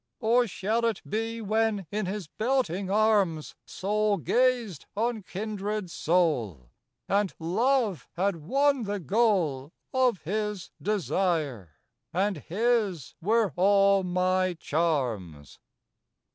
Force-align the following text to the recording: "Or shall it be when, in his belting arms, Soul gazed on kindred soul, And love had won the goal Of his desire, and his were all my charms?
"Or 0.19 0.47
shall 0.47 0.83
it 0.85 0.99
be 1.07 1.41
when, 1.41 1.85
in 1.91 2.07
his 2.07 2.25
belting 2.27 2.89
arms, 2.89 3.53
Soul 3.67 4.17
gazed 4.17 4.87
on 4.97 5.21
kindred 5.21 5.91
soul, 5.91 6.71
And 7.07 7.35
love 7.37 8.09
had 8.13 8.37
won 8.37 8.85
the 8.85 8.99
goal 8.99 9.73
Of 9.93 10.23
his 10.23 10.71
desire, 10.81 11.73
and 12.11 12.37
his 12.37 13.13
were 13.21 13.53
all 13.55 14.01
my 14.01 14.55
charms? 14.59 15.59